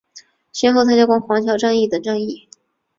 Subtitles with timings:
[0.51, 2.47] 先后参加过黄桥战役等战役。